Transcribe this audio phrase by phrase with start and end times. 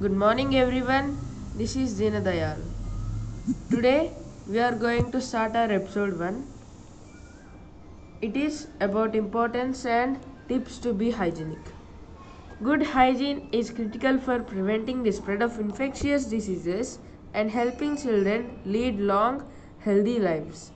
[0.00, 1.18] Good morning, everyone.
[1.54, 2.58] This is Dinadayal.
[3.70, 4.10] Today
[4.48, 6.44] we are going to start our episode 1.
[8.22, 10.18] It is about importance and
[10.48, 11.60] tips to be hygienic.
[12.64, 16.98] Good hygiene is critical for preventing the spread of infectious diseases
[17.34, 19.46] and helping children lead long,
[19.80, 20.72] healthy lives.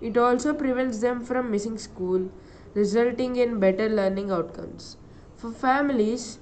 [0.00, 2.30] It also prevents them from missing school,
[2.74, 4.98] resulting in better learning outcomes.
[5.36, 6.38] For families,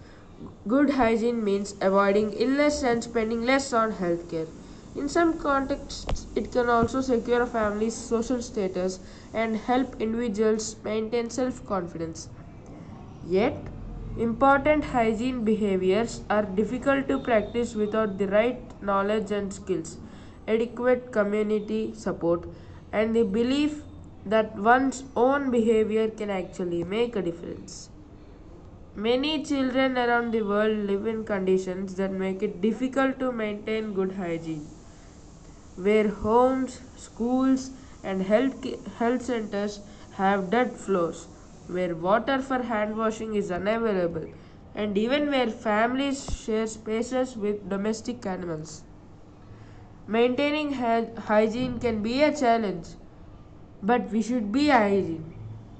[0.66, 4.48] good hygiene means avoiding illness and spending less on healthcare.
[4.96, 8.98] In some contexts, it can also secure a family's social status
[9.34, 12.28] and help individuals maintain self confidence.
[13.28, 13.56] Yet,
[14.18, 19.98] important hygiene behaviors are difficult to practice without the right knowledge and skills,
[20.48, 22.48] adequate community support,
[22.92, 23.82] and the belief
[24.26, 27.89] that one's own behavior can actually make a difference.
[28.94, 34.12] Many children around the world live in conditions that make it difficult to maintain good
[34.12, 34.68] hygiene,
[35.76, 37.70] where homes, schools,
[38.04, 38.64] and health,
[38.98, 39.80] health centers
[40.12, 41.28] have dirt floors,
[41.66, 44.26] where water for hand washing is unavailable,
[44.74, 48.82] and even where families share spaces with domestic animals.
[50.06, 52.88] Maintaining hy- hygiene can be a challenge,
[53.82, 55.32] but we should be hygiene.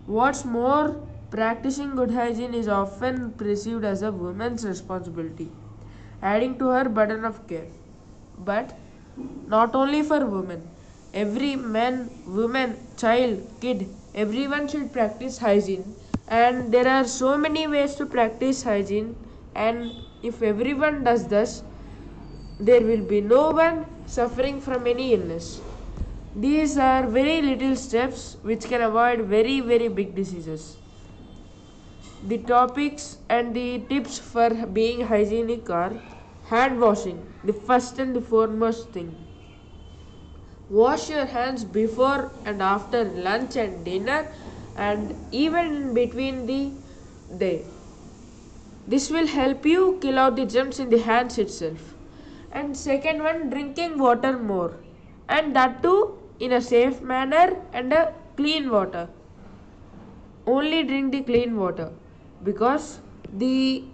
[0.06, 0.96] What's more,
[1.30, 5.50] practicing good hygiene is often perceived as a woman's responsibility,
[6.22, 7.68] adding to her burden of care.
[8.38, 8.76] But
[9.46, 10.68] not only for women,
[11.14, 15.94] every man, woman, child, kid, everyone should practice hygiene.
[16.28, 19.16] And there are so many ways to practice hygiene,
[19.54, 21.62] and if everyone does this,
[22.58, 25.62] there will be no one suffering from any illness.
[26.36, 30.79] These are very little steps which can avoid very, very big diseases.
[32.22, 35.94] The topics and the tips for being hygienic are
[36.50, 39.14] hand washing, the first and the foremost thing.
[40.68, 44.28] Wash your hands before and after lunch and dinner
[44.76, 46.72] and even in between the
[47.38, 47.64] day.
[48.86, 51.94] This will help you kill out the germs in the hands itself.
[52.52, 54.74] And second one, drinking water more.
[55.28, 59.08] And that too in a safe manner and a clean water.
[60.46, 61.90] Only drink the clean water
[62.44, 63.00] because
[63.38, 63.84] the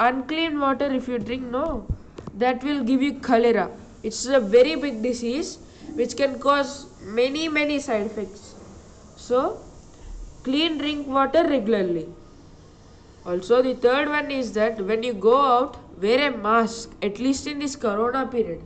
[0.00, 1.86] unclean water if you drink no
[2.34, 3.70] that will give you cholera.
[4.02, 5.58] It's a very big disease
[5.94, 8.54] which can cause many many side effects.
[9.16, 9.58] So
[10.44, 12.06] clean drink water regularly.
[13.24, 17.46] Also the third one is that when you go out wear a mask at least
[17.46, 18.60] in this corona period.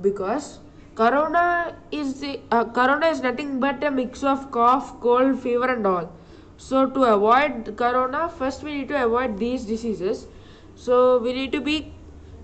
[0.00, 0.60] Because
[0.94, 5.86] corona is the uh, corona is nothing but a mix of cough cold fever and
[5.86, 6.12] all
[6.58, 10.26] so to avoid corona first we need to avoid these diseases.
[10.74, 11.92] So we need to be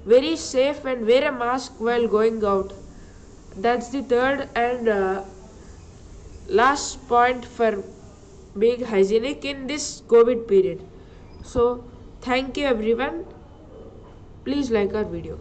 [0.07, 2.73] very safe and wear a mask while going out.
[3.57, 5.25] That's the third and uh,
[6.47, 7.83] last point for
[8.59, 10.87] being hygienic in this covid period.
[11.43, 11.85] So
[12.21, 13.25] thank you everyone.
[14.45, 15.39] Please like our video